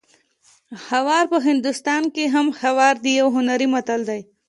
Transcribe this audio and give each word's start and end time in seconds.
خوار 0.85 1.23
په 1.31 1.37
هندوستان 1.47 2.01
هم 2.33 2.47
خوار 2.59 2.95
دی 3.03 3.11
یو 3.21 3.27
هنري 3.35 3.67
متل 3.73 4.01
دی 4.09 4.21